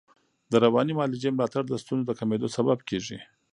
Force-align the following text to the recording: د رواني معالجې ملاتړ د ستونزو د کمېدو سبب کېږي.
د 0.51 0.53
رواني 0.63 0.91
معالجې 0.97 1.29
ملاتړ 1.31 1.63
د 1.67 1.73
ستونزو 1.83 2.07
د 2.07 2.11
کمېدو 2.19 2.47
سبب 2.57 2.77
کېږي. 2.89 3.17